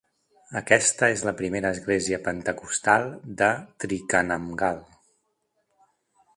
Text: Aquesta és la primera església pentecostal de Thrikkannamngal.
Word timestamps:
Aquesta 0.61 1.09
és 1.15 1.21
la 1.27 1.33
primera 1.41 1.71
església 1.77 2.19
pentecostal 2.29 3.07
de 3.43 3.53
Thrikkannamngal. 3.85 4.85